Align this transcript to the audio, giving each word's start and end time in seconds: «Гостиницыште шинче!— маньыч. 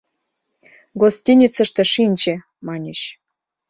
«Гостиницыште 1.01 1.83
шинче!— 1.93 2.33
маньыч. 2.65 2.99